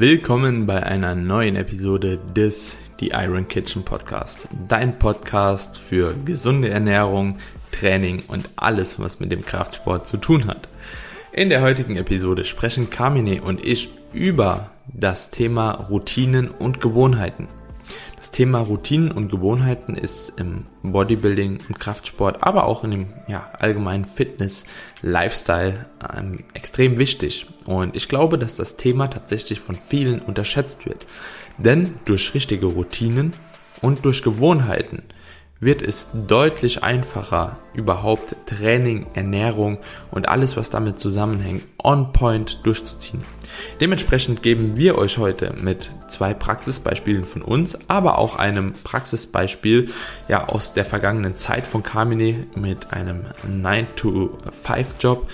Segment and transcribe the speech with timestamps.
[0.00, 4.48] Willkommen bei einer neuen Episode des The Iron Kitchen Podcast.
[4.66, 7.36] Dein Podcast für gesunde Ernährung,
[7.70, 10.70] Training und alles, was mit dem Kraftsport zu tun hat.
[11.32, 17.46] In der heutigen Episode sprechen Carmine und ich über das Thema Routinen und Gewohnheiten.
[18.16, 23.50] Das Thema Routinen und Gewohnheiten ist im Bodybuilding, im Kraftsport, aber auch in dem ja,
[23.58, 24.64] allgemeinen Fitness,
[25.02, 25.86] Lifestyle
[26.16, 27.46] ähm, extrem wichtig.
[27.66, 31.06] Und ich glaube, dass das Thema tatsächlich von vielen unterschätzt wird.
[31.58, 33.32] Denn durch richtige Routinen
[33.82, 35.02] und durch Gewohnheiten
[35.60, 39.78] wird es deutlich einfacher, überhaupt Training, Ernährung
[40.10, 43.22] und alles, was damit zusammenhängt, on point durchzuziehen.
[43.80, 49.90] Dementsprechend geben wir euch heute mit zwei Praxisbeispielen von uns, aber auch einem Praxisbeispiel
[50.28, 55.28] ja aus der vergangenen Zeit von Carmine mit einem 9-to-5-Job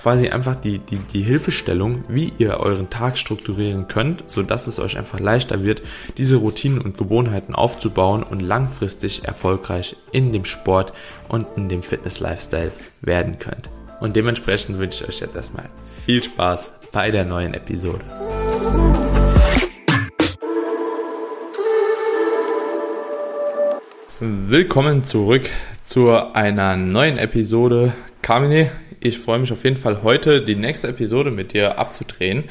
[0.00, 4.78] quasi einfach die, die, die Hilfestellung, wie ihr euren Tag strukturieren könnt, so dass es
[4.78, 5.82] euch einfach leichter wird,
[6.16, 10.94] diese Routinen und Gewohnheiten aufzubauen und langfristig erfolgreich in dem Sport
[11.28, 13.68] und in dem Fitness-Lifestyle werden könnt.
[14.00, 15.68] Und dementsprechend wünsche ich euch jetzt erstmal
[16.06, 18.00] viel Spaß bei der neuen Episode.
[24.18, 25.50] Willkommen zurück
[25.84, 27.92] zu einer neuen Episode.
[28.22, 28.70] Carmine,
[29.00, 32.44] ich freue mich auf jeden Fall heute die nächste Episode mit dir abzudrehen.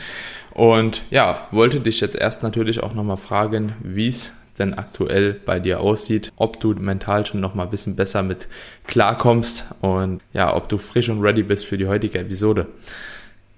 [0.51, 5.59] Und ja, wollte dich jetzt erst natürlich auch nochmal fragen, wie es denn aktuell bei
[5.59, 8.49] dir aussieht, ob du mental schon nochmal ein bisschen besser mit
[8.87, 12.67] klarkommst und ja, ob du frisch und ready bist für die heutige Episode.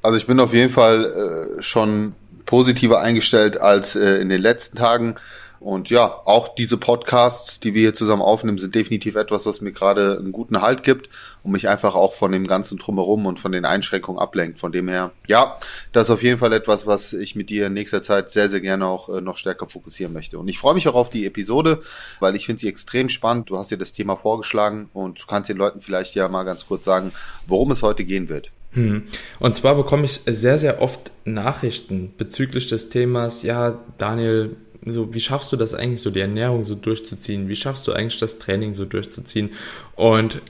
[0.03, 2.13] Also ich bin auf jeden Fall äh, schon
[2.45, 5.15] positiver eingestellt als äh, in den letzten Tagen.
[5.61, 9.71] Und ja, auch diese Podcasts, die wir hier zusammen aufnehmen, sind definitiv etwas, was mir
[9.71, 11.07] gerade einen guten Halt gibt
[11.43, 14.57] und mich einfach auch von dem ganzen Drumherum und von den Einschränkungen ablenkt.
[14.57, 15.59] Von dem her, ja,
[15.93, 18.59] das ist auf jeden Fall etwas, was ich mit dir in nächster Zeit sehr, sehr
[18.59, 20.39] gerne auch äh, noch stärker fokussieren möchte.
[20.39, 21.83] Und ich freue mich auch auf die Episode,
[22.19, 23.51] weil ich finde sie extrem spannend.
[23.51, 26.65] Du hast dir das Thema vorgeschlagen und du kannst den Leuten vielleicht ja mal ganz
[26.65, 27.11] kurz sagen,
[27.45, 28.49] worum es heute gehen wird.
[28.71, 29.03] Hm.
[29.39, 34.55] Und zwar bekomme ich sehr, sehr oft Nachrichten bezüglich des Themas, ja, Daniel,
[34.85, 37.47] so, wie schaffst du das eigentlich, so die Ernährung so durchzuziehen?
[37.47, 39.51] Wie schaffst du eigentlich das Training so durchzuziehen?
[39.95, 40.41] Und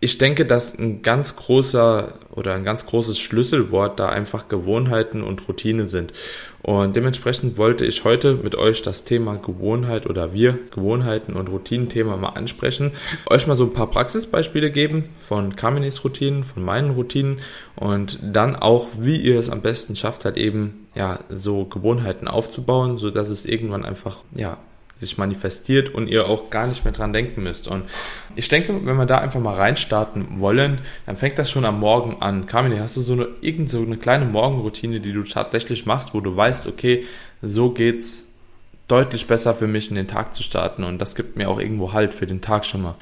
[0.00, 5.48] ich denke, dass ein ganz großer oder ein ganz großes Schlüsselwort da einfach Gewohnheiten und
[5.48, 6.12] Routine sind.
[6.62, 12.16] Und dementsprechend wollte ich heute mit euch das Thema Gewohnheit oder wir Gewohnheiten und Routinenthema
[12.16, 12.92] mal ansprechen.
[13.28, 17.38] Euch mal so ein paar Praxisbeispiele geben von Kaminis Routinen, von meinen Routinen
[17.74, 22.98] und dann auch, wie ihr es am besten schafft, halt eben ja so Gewohnheiten aufzubauen,
[22.98, 24.58] so dass es irgendwann einfach ja
[24.98, 27.68] sich manifestiert und ihr auch gar nicht mehr dran denken müsst.
[27.68, 27.84] Und
[28.34, 32.20] ich denke, wenn wir da einfach mal reinstarten wollen, dann fängt das schon am Morgen
[32.20, 32.46] an.
[32.46, 36.20] Carmine, hast du so eine, irgend so eine kleine Morgenroutine, die du tatsächlich machst, wo
[36.20, 37.06] du weißt, okay,
[37.40, 38.34] so geht's
[38.88, 41.92] deutlich besser für mich in den Tag zu starten und das gibt mir auch irgendwo
[41.92, 42.96] Halt für den Tag schon mal.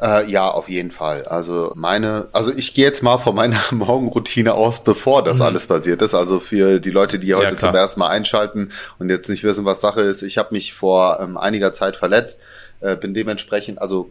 [0.00, 1.24] Äh, ja, auf jeden Fall.
[1.24, 5.44] Also meine, also ich gehe jetzt mal von meiner Morgenroutine aus, bevor das mhm.
[5.44, 6.14] alles passiert ist.
[6.14, 9.64] Also für die Leute, die heute ja, zum ersten Mal einschalten und jetzt nicht wissen,
[9.64, 12.40] was Sache ist, ich habe mich vor ähm, einiger Zeit verletzt,
[12.80, 14.10] äh, bin dementsprechend, also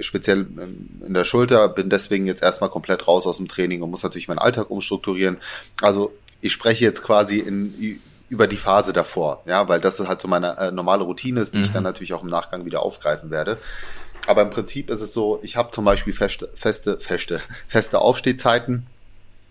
[0.00, 3.90] speziell ähm, in der Schulter, bin deswegen jetzt erstmal komplett raus aus dem Training und
[3.90, 5.38] muss natürlich meinen Alltag umstrukturieren.
[5.80, 6.12] Also
[6.42, 10.56] ich spreche jetzt quasi in über die Phase davor, ja, weil das halt so meine
[10.56, 11.64] äh, normale Routine ist, die mhm.
[11.64, 13.58] ich dann natürlich auch im Nachgang wieder aufgreifen werde.
[14.26, 18.86] Aber im Prinzip ist es so, ich habe zum Beispiel feste, feste, feste, feste Aufstehzeiten.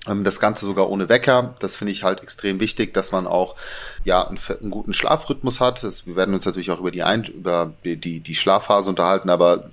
[0.07, 1.55] Ähm, das Ganze sogar ohne Wecker.
[1.59, 3.55] Das finde ich halt extrem wichtig, dass man auch
[4.03, 5.83] ja einen, einen guten Schlafrhythmus hat.
[5.83, 9.29] Das, wir werden uns natürlich auch über die, Ein über die, die, die Schlafphase unterhalten,
[9.29, 9.69] aber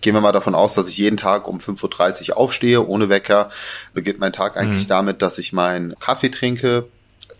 [0.00, 3.50] gehen wir mal davon aus, dass ich jeden Tag um 5.30 Uhr aufstehe, ohne Wecker.
[3.92, 4.88] Beginnt mein Tag eigentlich mhm.
[4.88, 6.86] damit, dass ich meinen Kaffee trinke,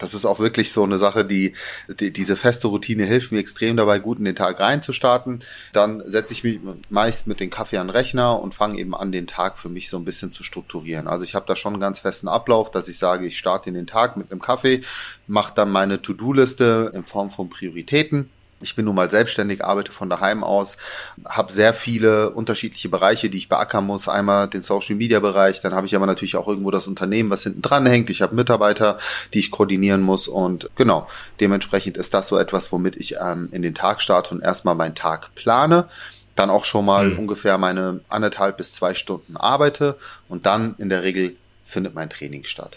[0.01, 1.55] das ist auch wirklich so eine Sache, die,
[1.89, 5.41] die diese feste Routine hilft mir extrem dabei, gut in den Tag reinzustarten.
[5.73, 9.13] Dann setze ich mich meist mit dem Kaffee an den Rechner und fange eben an,
[9.13, 11.07] den Tag für mich so ein bisschen zu strukturieren.
[11.07, 13.75] Also ich habe da schon einen ganz festen Ablauf, dass ich sage, ich starte in
[13.75, 14.83] den Tag mit einem Kaffee,
[15.27, 18.31] mache dann meine To-Do-Liste in Form von Prioritäten
[18.61, 20.77] ich bin nun mal selbstständig, arbeite von daheim aus,
[21.25, 24.09] habe sehr viele unterschiedliche Bereiche, die ich beackern muss.
[24.09, 27.43] Einmal den Social Media Bereich, dann habe ich aber natürlich auch irgendwo das Unternehmen, was
[27.43, 28.11] hinten dran hängt.
[28.11, 28.99] Ich habe Mitarbeiter,
[29.33, 31.09] die ich koordinieren muss und genau,
[31.41, 34.95] dementsprechend ist das so etwas, womit ich ähm, in den Tag starte und erstmal meinen
[34.95, 35.89] Tag plane
[36.37, 37.19] dann auch schon mal mhm.
[37.19, 39.97] ungefähr meine anderthalb bis zwei Stunden arbeite
[40.29, 41.37] und dann in der Regel
[41.67, 42.77] findet mein Training statt.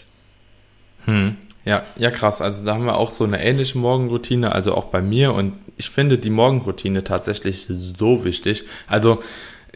[1.06, 1.36] Hm.
[1.64, 2.40] Ja, ja krass.
[2.40, 5.90] Also da haben wir auch so eine ähnliche Morgenroutine, also auch bei mir und ich
[5.90, 8.64] finde die Morgenroutine tatsächlich so wichtig.
[8.86, 9.22] Also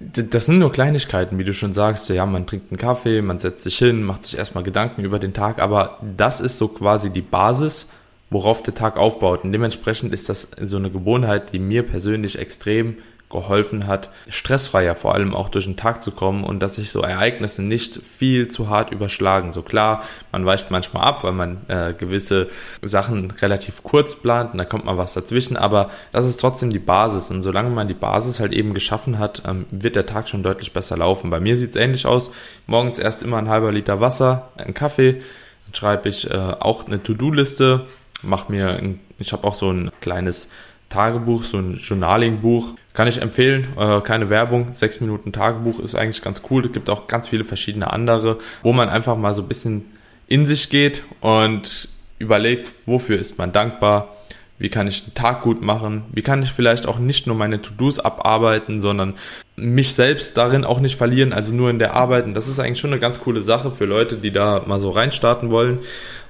[0.00, 2.08] das sind nur Kleinigkeiten, wie du schon sagst.
[2.08, 5.34] Ja, man trinkt einen Kaffee, man setzt sich hin, macht sich erstmal Gedanken über den
[5.34, 7.88] Tag, aber das ist so quasi die Basis
[8.30, 9.44] worauf der Tag aufbaut.
[9.44, 12.96] Und dementsprechend ist das so eine Gewohnheit, die mir persönlich extrem
[13.30, 17.02] geholfen hat, stressfreier vor allem auch durch den Tag zu kommen und dass sich so
[17.02, 19.52] Ereignisse nicht viel zu hart überschlagen.
[19.52, 20.02] So klar,
[20.32, 22.48] man weicht manchmal ab, weil man äh, gewisse
[22.80, 26.78] Sachen relativ kurz plant und da kommt mal was dazwischen, aber das ist trotzdem die
[26.78, 30.42] Basis und solange man die Basis halt eben geschaffen hat, ähm, wird der Tag schon
[30.42, 31.28] deutlich besser laufen.
[31.28, 32.30] Bei mir sieht es ähnlich aus.
[32.66, 35.20] Morgens erst immer ein halber Liter Wasser, ein Kaffee,
[35.66, 37.86] dann schreibe ich äh, auch eine To-Do-Liste,
[38.22, 40.48] mache mir, ein, ich habe auch so ein kleines
[40.88, 42.74] Tagebuch, so ein Journaling-Buch.
[42.98, 44.72] Kann ich empfehlen, äh, keine Werbung.
[44.72, 46.66] Sechs Minuten Tagebuch ist eigentlich ganz cool.
[46.66, 49.84] Es gibt auch ganz viele verschiedene andere, wo man einfach mal so ein bisschen
[50.26, 51.86] in sich geht und
[52.18, 54.16] überlegt, wofür ist man dankbar,
[54.58, 57.62] wie kann ich den Tag gut machen, wie kann ich vielleicht auch nicht nur meine
[57.62, 59.14] To-Dos abarbeiten, sondern
[59.54, 62.24] mich selbst darin auch nicht verlieren, also nur in der Arbeit.
[62.24, 64.90] Und das ist eigentlich schon eine ganz coole Sache für Leute, die da mal so
[64.90, 65.78] reinstarten wollen.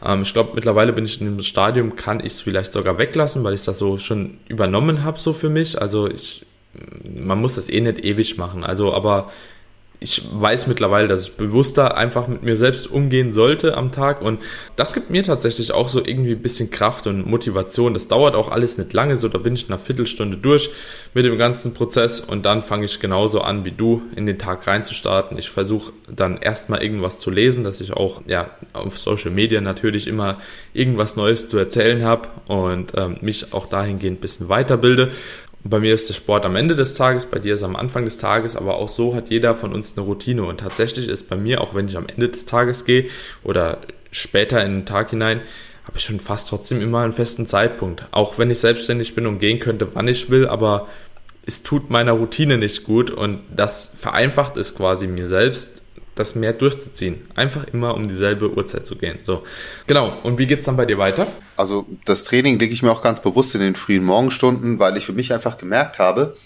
[0.04, 3.42] Ähm, ich glaube, mittlerweile bin ich in dem Stadium, kann ich es vielleicht sogar weglassen,
[3.42, 5.80] weil ich das so schon übernommen habe, so für mich.
[5.80, 6.44] Also ich,
[7.04, 8.64] man muss das eh nicht ewig machen.
[8.64, 9.30] Also, aber
[10.00, 14.38] ich weiß mittlerweile, dass ich bewusster einfach mit mir selbst umgehen sollte am Tag und
[14.76, 17.94] das gibt mir tatsächlich auch so irgendwie ein bisschen Kraft und Motivation.
[17.94, 20.70] Das dauert auch alles nicht lange, so da bin ich einer Viertelstunde durch
[21.14, 24.66] mit dem ganzen Prozess und dann fange ich genauso an wie du in den Tag
[24.68, 25.36] reinzustarten.
[25.36, 30.06] Ich versuche dann erstmal irgendwas zu lesen, dass ich auch ja auf Social Media natürlich
[30.06, 30.38] immer
[30.74, 35.10] irgendwas Neues zu erzählen habe und ähm, mich auch dahingehend ein bisschen weiterbilde
[35.68, 38.18] bei mir ist der Sport am Ende des Tages, bei dir ist am Anfang des
[38.18, 40.44] Tages, aber auch so hat jeder von uns eine Routine.
[40.44, 43.06] Und tatsächlich ist bei mir, auch wenn ich am Ende des Tages gehe
[43.44, 43.78] oder
[44.10, 45.40] später in den Tag hinein,
[45.84, 48.04] habe ich schon fast trotzdem immer einen festen Zeitpunkt.
[48.10, 50.88] Auch wenn ich selbstständig bin und gehen könnte, wann ich will, aber
[51.46, 55.77] es tut meiner Routine nicht gut und das vereinfacht es quasi mir selbst,
[56.18, 57.22] das mehr durchzuziehen.
[57.34, 59.18] Einfach immer um dieselbe Uhrzeit zu gehen.
[59.22, 59.42] So.
[59.86, 60.18] Genau.
[60.22, 61.26] Und wie geht's dann bei dir weiter?
[61.56, 65.06] Also das Training lege ich mir auch ganz bewusst in den frühen Morgenstunden, weil ich
[65.06, 66.36] für mich einfach gemerkt habe,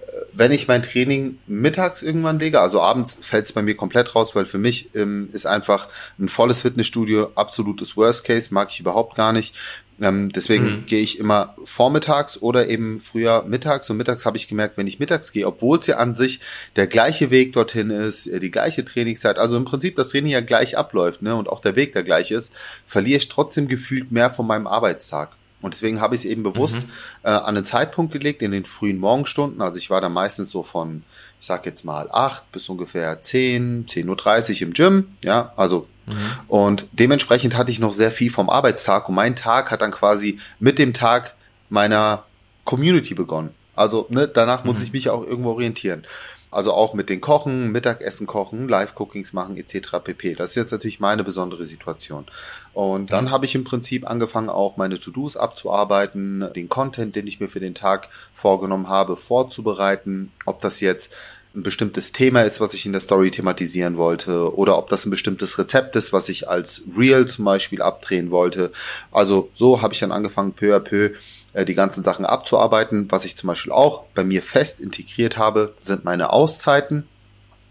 [0.00, 4.14] äh, wenn ich mein Training mittags irgendwann lege, also abends fällt es bei mir komplett
[4.14, 8.80] raus, weil für mich ähm, ist einfach ein volles Fitnessstudio absolutes Worst Case, mag ich
[8.80, 9.54] überhaupt gar nicht.
[10.02, 10.86] Ähm, deswegen mhm.
[10.86, 13.88] gehe ich immer vormittags oder eben früher mittags.
[13.88, 16.40] Und mittags habe ich gemerkt, wenn ich mittags gehe, obwohl es ja an sich
[16.74, 20.40] der gleiche Weg dorthin ist, äh, die gleiche Trainingszeit, also im Prinzip das Training ja
[20.40, 22.52] gleich abläuft ne, und auch der Weg der gleiche ist,
[22.84, 25.30] verliere ich trotzdem gefühlt mehr von meinem Arbeitstag.
[25.60, 26.90] Und deswegen habe ich es eben bewusst mhm.
[27.22, 29.62] äh, an einen Zeitpunkt gelegt, in den frühen Morgenstunden.
[29.62, 31.04] Also ich war da meistens so von,
[31.40, 35.12] ich sag jetzt mal, acht bis ungefähr zehn, zehn Uhr dreißig im Gym.
[35.22, 36.14] Ja, also Mhm.
[36.48, 40.38] Und dementsprechend hatte ich noch sehr viel vom Arbeitstag und mein Tag hat dann quasi
[40.58, 41.34] mit dem Tag
[41.68, 42.24] meiner
[42.64, 43.50] Community begonnen.
[43.74, 44.70] Also ne, danach mhm.
[44.70, 46.04] muss ich mich auch irgendwo orientieren.
[46.50, 49.96] Also auch mit den Kochen, Mittagessen kochen, Live-Cookings machen etc.
[50.04, 50.34] pp.
[50.34, 52.26] Das ist jetzt natürlich meine besondere Situation.
[52.74, 53.30] Und dann mhm.
[53.30, 57.60] habe ich im Prinzip angefangen, auch meine To-Dos abzuarbeiten, den Content, den ich mir für
[57.60, 60.30] den Tag vorgenommen habe, vorzubereiten.
[60.44, 61.14] Ob das jetzt
[61.54, 65.10] ein bestimmtes Thema ist, was ich in der Story thematisieren wollte, oder ob das ein
[65.10, 68.72] bestimmtes Rezept ist, was ich als Real zum Beispiel abdrehen wollte.
[69.10, 71.10] Also so habe ich dann angefangen, peu à peu
[71.52, 73.06] äh, die ganzen Sachen abzuarbeiten.
[73.10, 77.06] Was ich zum Beispiel auch bei mir fest integriert habe, sind meine Auszeiten.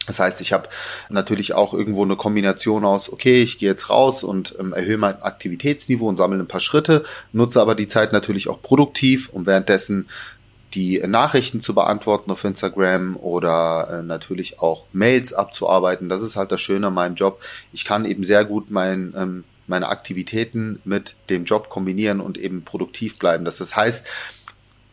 [0.07, 0.67] Das heißt, ich habe
[1.09, 5.21] natürlich auch irgendwo eine Kombination aus, okay, ich gehe jetzt raus und ähm, erhöhe mein
[5.21, 10.09] Aktivitätsniveau und sammle ein paar Schritte, nutze aber die Zeit natürlich auch produktiv und währenddessen
[10.73, 16.09] die Nachrichten zu beantworten auf Instagram oder äh, natürlich auch Mails abzuarbeiten.
[16.09, 17.41] Das ist halt das Schöne an meinem Job.
[17.73, 22.63] Ich kann eben sehr gut mein, ähm, meine Aktivitäten mit dem Job kombinieren und eben
[22.63, 23.43] produktiv bleiben.
[23.43, 24.07] Das, das heißt,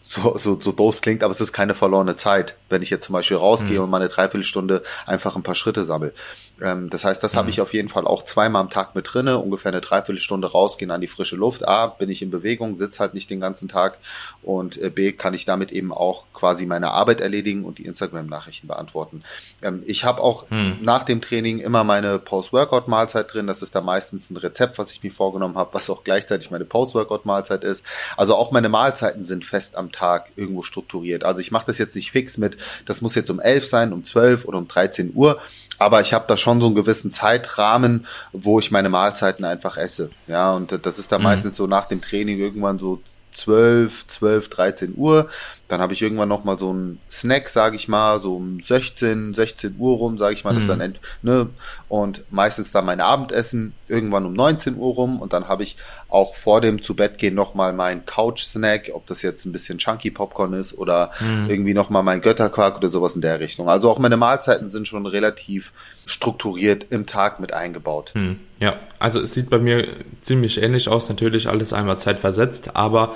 [0.02, 3.12] so, so, so doof klingt, aber es ist keine verlorene Zeit, wenn ich jetzt zum
[3.12, 3.84] Beispiel rausgehe mhm.
[3.84, 6.14] und meine Dreiviertelstunde einfach ein paar Schritte sammle.
[6.60, 7.38] Ähm, das heißt, das mhm.
[7.38, 10.90] habe ich auf jeden Fall auch zweimal am Tag mit drinne, ungefähr eine Dreiviertelstunde rausgehen
[10.90, 11.66] an die frische Luft.
[11.66, 13.98] A, bin ich in Bewegung, sitze halt nicht den ganzen Tag
[14.42, 18.66] und äh, B, kann ich damit eben auch quasi meine Arbeit erledigen und die Instagram-Nachrichten
[18.66, 19.22] beantworten.
[19.62, 20.78] Ähm, ich habe auch mhm.
[20.80, 23.46] nach dem Training immer meine Post-Workout-Mahlzeit drin.
[23.46, 26.64] Das ist da meistens ein Rezept, was ich mir vorgenommen habe, was auch gleichzeitig meine
[26.64, 27.84] Post-Workout-Mahlzeit ist.
[28.16, 31.24] Also auch meine Mahlzeiten sind fest am Tag irgendwo strukturiert.
[31.24, 34.04] Also ich mache das jetzt nicht fix mit, das muss jetzt um elf sein, um
[34.04, 35.40] zwölf oder um 13 Uhr,
[35.78, 40.10] aber ich habe da schon so einen gewissen Zeitrahmen, wo ich meine Mahlzeiten einfach esse.
[40.26, 41.24] Ja, und das ist dann mhm.
[41.24, 43.00] meistens so nach dem Training irgendwann so
[43.32, 45.28] 12, 12, 13 Uhr.
[45.68, 49.34] Dann habe ich irgendwann noch mal so einen Snack, sage ich mal, so um 16,
[49.34, 50.56] 16 Uhr rum, sage ich mal, mhm.
[50.56, 51.48] das dann end, ne
[51.88, 55.76] und meistens dann mein Abendessen irgendwann um 19 Uhr rum und dann habe ich
[56.08, 60.10] auch vor dem zu Bett gehen nochmal mein Couch-Snack, ob das jetzt ein bisschen Chunky
[60.10, 61.50] Popcorn ist oder mhm.
[61.50, 63.68] irgendwie nochmal mein Götterquark oder sowas in der Richtung.
[63.68, 65.72] Also auch meine Mahlzeiten sind schon relativ
[66.06, 68.12] strukturiert im Tag mit eingebaut.
[68.14, 68.40] Mhm.
[68.58, 69.86] Ja, also es sieht bei mir
[70.22, 73.14] ziemlich ähnlich aus, natürlich alles einmal zeitversetzt, aber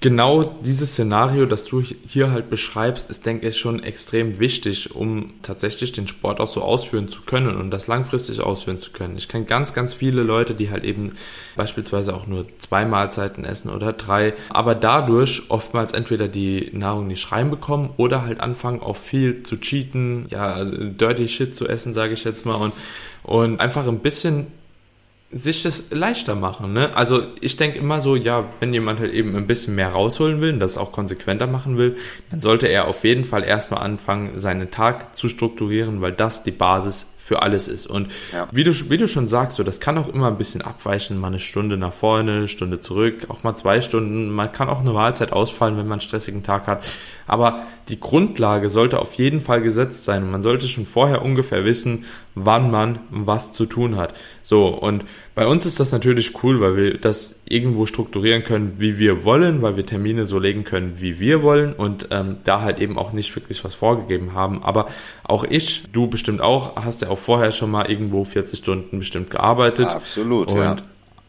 [0.00, 5.34] genau dieses Szenario, das du hier halt beschreibst, ist, denke ich, schon extrem wichtig, um
[5.42, 9.18] tatsächlich den Sport auch so ausführen zu können und das langfristig ausführen zu können.
[9.18, 11.12] Ich kenne ganz, ganz viele Leute, die halt eben
[11.54, 17.30] beispielsweise auch nur zwei Mahlzeiten essen oder drei, aber dadurch oftmals entweder die Nahrung nicht
[17.30, 22.24] reinbekommen oder halt anfangen, auch viel zu cheaten, ja, dirty shit zu essen, sage ich
[22.24, 22.72] jetzt mal, und,
[23.22, 24.46] und einfach ein bisschen
[25.32, 26.72] sich das leichter machen.
[26.72, 26.94] Ne?
[26.96, 30.54] Also ich denke immer so, ja, wenn jemand halt eben ein bisschen mehr rausholen will
[30.54, 31.96] und das auch konsequenter machen will,
[32.30, 36.50] dann sollte er auf jeden Fall erstmal anfangen, seinen Tag zu strukturieren, weil das die
[36.50, 37.86] Basis für alles ist.
[37.86, 38.48] Und ja.
[38.50, 41.28] wie, du, wie du schon sagst, so, das kann auch immer ein bisschen abweichen, mal
[41.28, 44.30] eine Stunde nach vorne, eine Stunde zurück, auch mal zwei Stunden.
[44.30, 46.84] Man kann auch eine Mahlzeit ausfallen, wenn man einen stressigen Tag hat.
[47.30, 51.64] Aber die Grundlage sollte auf jeden Fall gesetzt sein und man sollte schon vorher ungefähr
[51.64, 54.14] wissen, wann man was zu tun hat.
[54.42, 55.04] So, und
[55.36, 59.62] bei uns ist das natürlich cool, weil wir das irgendwo strukturieren können, wie wir wollen,
[59.62, 63.12] weil wir Termine so legen können, wie wir wollen und ähm, da halt eben auch
[63.12, 64.64] nicht wirklich was vorgegeben haben.
[64.64, 64.86] Aber
[65.22, 69.30] auch ich, du bestimmt auch, hast ja auch vorher schon mal irgendwo 40 Stunden bestimmt
[69.30, 69.86] gearbeitet.
[69.86, 70.76] Absolut, und ja.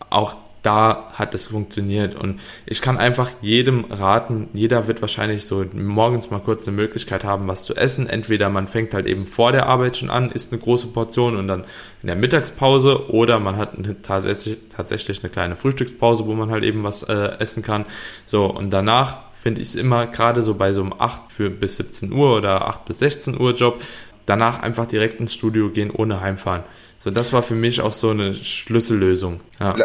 [0.09, 2.13] Auch da hat es funktioniert.
[2.15, 7.23] Und ich kann einfach jedem raten, jeder wird wahrscheinlich so morgens mal kurz eine Möglichkeit
[7.23, 8.07] haben, was zu essen.
[8.07, 11.47] Entweder man fängt halt eben vor der Arbeit schon an, isst eine große Portion und
[11.47, 11.65] dann
[12.01, 16.63] in der Mittagspause oder man hat eine, tatsächlich, tatsächlich eine kleine Frühstückspause, wo man halt
[16.63, 17.85] eben was äh, essen kann.
[18.25, 21.77] So, und danach finde ich es immer gerade so bei so einem 8 für bis
[21.77, 23.81] 17 Uhr oder 8 bis 16 Uhr Job,
[24.27, 26.63] danach einfach direkt ins Studio gehen ohne heimfahren.
[27.03, 29.39] So, das war für mich auch so eine Schlüssellösung.
[29.59, 29.75] Ja.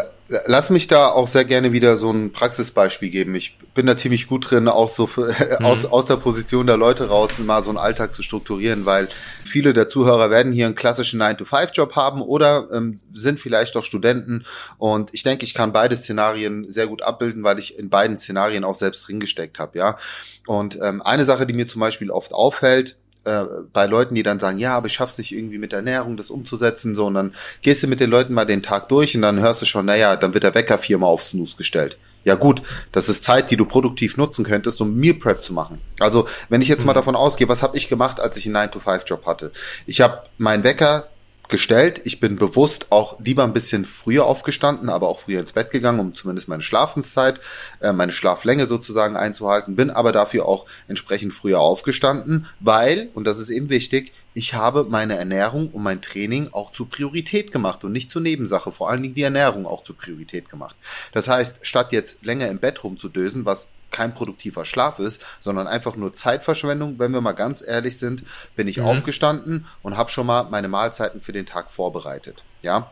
[0.45, 3.33] Lass mich da auch sehr gerne wieder so ein Praxisbeispiel geben.
[3.33, 5.65] Ich bin da ziemlich gut drin, auch so für, mhm.
[5.65, 9.07] aus, aus der Position der Leute raus mal so einen Alltag zu strukturieren, weil
[9.43, 14.45] viele der Zuhörer werden hier einen klassischen 9-to-5-Job haben oder ähm, sind vielleicht auch Studenten.
[14.77, 18.63] Und ich denke, ich kann beide Szenarien sehr gut abbilden, weil ich in beiden Szenarien
[18.63, 19.97] auch selbst drin gesteckt habe, ja.
[20.45, 22.95] Und ähm, eine Sache, die mir zum Beispiel oft auffällt,
[23.27, 26.17] äh, bei Leuten, die dann sagen, ja, aber ich schaff's nicht irgendwie mit der Ernährung
[26.17, 29.21] das umzusetzen, so und dann gehst du mit den Leuten mal den Tag durch und
[29.21, 31.97] dann hörst du schon, naja, dann wird der Wecker viermal auf Snooze gestellt.
[32.23, 35.79] Ja gut, das ist Zeit, die du produktiv nutzen könntest, um Meal Prep zu machen.
[35.99, 36.97] Also wenn ich jetzt mal mhm.
[36.97, 39.51] davon ausgehe, was habe ich gemacht, als ich einen 9-to-5-Job hatte?
[39.85, 41.07] Ich habe meinen Wecker
[41.49, 42.01] gestellt.
[42.03, 45.99] Ich bin bewusst auch lieber ein bisschen früher aufgestanden, aber auch früher ins Bett gegangen,
[45.99, 47.39] um zumindest meine Schlafenszeit,
[47.79, 53.39] äh, meine Schlaflänge sozusagen einzuhalten, bin aber dafür auch entsprechend früher aufgestanden, weil, und das
[53.39, 57.91] ist eben wichtig, ich habe meine Ernährung und mein Training auch zur Priorität gemacht und
[57.91, 60.75] nicht zur Nebensache, vor allen Dingen die Ernährung auch zur Priorität gemacht.
[61.11, 65.95] Das heißt, statt jetzt länger im Bett rumzudösen, was kein produktiver Schlaf ist, sondern einfach
[65.95, 66.99] nur Zeitverschwendung.
[66.99, 68.23] Wenn wir mal ganz ehrlich sind,
[68.55, 68.85] bin ich mhm.
[68.85, 72.43] aufgestanden und habe schon mal meine Mahlzeiten für den Tag vorbereitet.
[72.61, 72.91] Ja,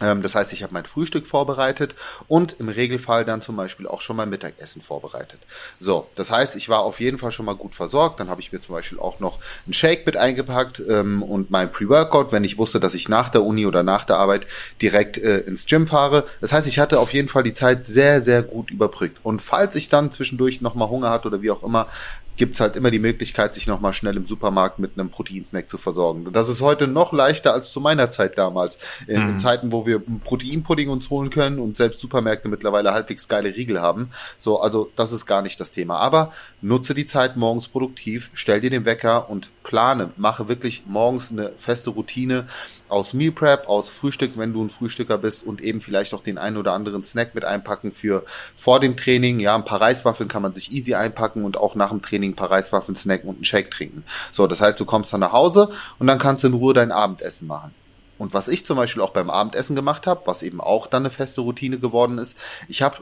[0.00, 1.94] das heißt, ich habe mein Frühstück vorbereitet
[2.26, 5.38] und im Regelfall dann zum Beispiel auch schon mein Mittagessen vorbereitet.
[5.78, 8.18] So, das heißt, ich war auf jeden Fall schon mal gut versorgt.
[8.18, 11.70] Dann habe ich mir zum Beispiel auch noch ein Shake mit eingepackt ähm, und mein
[11.70, 14.48] Pre-Workout, wenn ich wusste, dass ich nach der Uni oder nach der Arbeit
[14.82, 16.26] direkt äh, ins Gym fahre.
[16.40, 19.18] Das heißt, ich hatte auf jeden Fall die Zeit sehr, sehr gut überbrückt.
[19.22, 21.86] Und falls ich dann zwischendurch nochmal Hunger hatte oder wie auch immer,
[22.36, 26.26] gibt's halt immer die Möglichkeit, sich nochmal schnell im Supermarkt mit einem Proteinsnack zu versorgen.
[26.26, 28.78] Und das ist heute noch leichter als zu meiner Zeit damals.
[29.06, 29.28] In, mhm.
[29.30, 33.80] in Zeiten, wo wir Proteinpudding uns holen können und selbst Supermärkte mittlerweile halbwegs geile Riegel
[33.80, 34.10] haben.
[34.36, 35.98] So, also das ist gar nicht das Thema.
[35.98, 41.30] Aber nutze die Zeit morgens produktiv, stell dir den Wecker und plane, mache wirklich morgens
[41.30, 42.46] eine feste Routine
[42.88, 46.38] aus Meal Prep, aus Frühstück, wenn du ein Frühstücker bist und eben vielleicht auch den
[46.38, 48.24] einen oder anderen Snack mit einpacken für
[48.54, 49.40] vor dem Training.
[49.40, 52.36] Ja, ein paar Reiswaffeln kann man sich easy einpacken und auch nach dem Training ein
[52.36, 54.04] paar Reiswaffeln snacken und einen Shake trinken.
[54.32, 56.92] So, das heißt, du kommst dann nach Hause und dann kannst du in Ruhe dein
[56.92, 57.74] Abendessen machen.
[58.18, 61.10] Und was ich zum Beispiel auch beim Abendessen gemacht habe, was eben auch dann eine
[61.10, 62.36] feste Routine geworden ist,
[62.68, 62.98] ich habe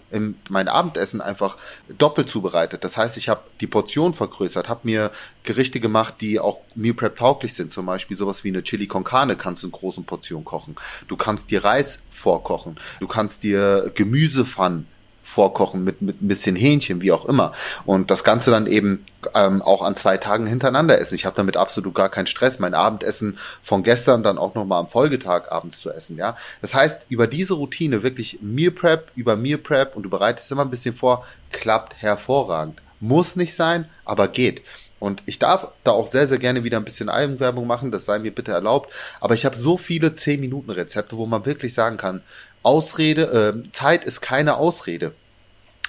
[0.48, 1.56] mein Abendessen einfach
[1.98, 2.84] doppelt zubereitet.
[2.84, 5.10] Das heißt, ich habe die Portion vergrößert, habe mir
[5.44, 7.70] Gerichte gemacht, die auch Meal Prep tauglich sind.
[7.70, 10.76] Zum Beispiel sowas wie eine Chili con Carne kannst du in großen Portionen kochen.
[11.08, 12.78] Du kannst dir Reis vorkochen.
[13.00, 14.86] Du kannst dir Gemüsepfannen
[15.22, 17.52] vorkochen mit, mit ein bisschen Hähnchen, wie auch immer.
[17.84, 21.14] Und das Ganze dann eben ähm, auch an zwei Tagen hintereinander essen.
[21.14, 24.88] Ich habe damit absolut gar keinen Stress, mein Abendessen von gestern dann auch nochmal am
[24.88, 26.16] Folgetag abends zu essen.
[26.16, 30.50] Ja, Das heißt, über diese Routine wirklich Meal Prep, über Meal Prep und du bereitest
[30.50, 32.80] immer ein bisschen vor, klappt hervorragend.
[33.00, 34.62] Muss nicht sein, aber geht.
[35.02, 38.20] Und ich darf da auch sehr, sehr gerne wieder ein bisschen Eigenwerbung machen, das sei
[38.20, 38.92] mir bitte erlaubt.
[39.20, 42.22] Aber ich habe so viele 10-Minuten-Rezepte, wo man wirklich sagen kann,
[42.62, 45.12] Ausrede, äh, Zeit ist keine Ausrede.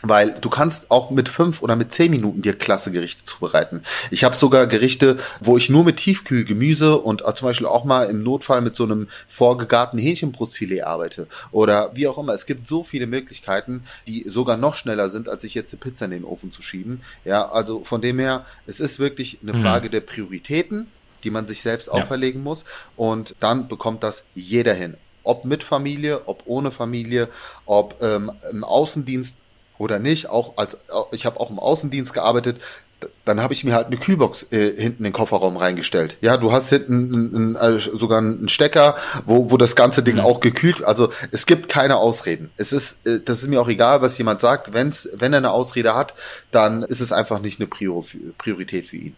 [0.06, 3.84] Weil du kannst auch mit fünf oder mit zehn Minuten dir klasse Gerichte zubereiten.
[4.12, 8.22] Ich habe sogar Gerichte, wo ich nur mit Tiefkühlgemüse und zum Beispiel auch mal im
[8.22, 11.28] Notfall mit so einem vorgegarten Hähnchenbrustfilet arbeite.
[11.54, 12.34] Oder wie auch immer.
[12.34, 16.04] Es gibt so viele Möglichkeiten, die sogar noch schneller sind, als sich jetzt eine Pizza
[16.04, 17.00] in den Ofen zu schieben.
[17.24, 19.62] Ja, also von dem her, es ist wirklich eine mhm.
[19.62, 19.92] Frage mhm.
[19.92, 20.88] der Prioritäten
[21.24, 21.94] die man sich selbst ja.
[21.94, 22.66] auferlegen muss.
[22.98, 24.98] Und dann bekommt das jeder hin.
[25.24, 27.30] Ob mit Familie, ob ohne Familie,
[27.66, 29.38] ob ähm, im Außendienst
[29.78, 30.30] oder nicht.
[30.30, 30.78] Auch als
[31.12, 32.60] ich habe auch im Außendienst gearbeitet.
[33.26, 36.16] Dann habe ich mir halt eine Kühlbox äh, hinten in den Kofferraum reingestellt.
[36.22, 40.22] Ja, du hast hinten ein, ein, sogar einen Stecker, wo, wo das ganze Ding mhm.
[40.22, 40.82] auch gekühlt.
[40.86, 42.52] Also es gibt keine Ausreden.
[42.56, 44.72] Es ist, äh, das ist mir auch egal, was jemand sagt.
[44.72, 46.14] Wenn's, wenn er eine Ausrede hat,
[46.52, 48.06] dann ist es einfach nicht eine Prior
[48.38, 49.18] Priorität für ihn.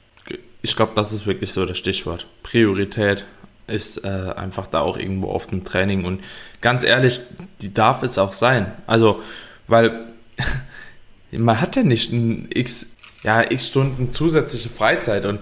[0.64, 2.26] Ich glaube, das ist wirklich so das Stichwort.
[2.42, 3.24] Priorität
[3.68, 6.06] ist äh, einfach da auch irgendwo oft im Training.
[6.06, 6.22] Und
[6.62, 7.22] ganz ehrlich,
[7.62, 8.72] die darf es auch sein.
[8.88, 9.22] Also,
[9.68, 10.08] weil
[11.32, 15.40] man hat ja nicht ein x, ja, x Stunden zusätzliche Freizeit und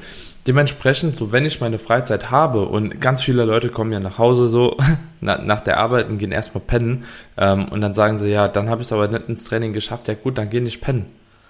[0.47, 4.49] dementsprechend, so wenn ich meine Freizeit habe und ganz viele Leute kommen ja nach Hause
[4.49, 4.77] so
[5.21, 7.05] na, nach der Arbeit und gehen erstmal pennen
[7.37, 10.07] ähm, und dann sagen sie, ja, dann habe ich es aber nicht ins Training geschafft,
[10.07, 11.05] ja gut, dann geh nicht pennen.